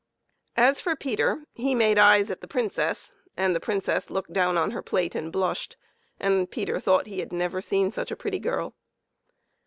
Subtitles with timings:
[0.57, 4.71] As for Peter, he made eyes at the Princess, and the Princess looked down on
[4.71, 5.77] her plate and blushed,
[6.19, 8.73] and Peter thought that he had never seen such a pretty girl.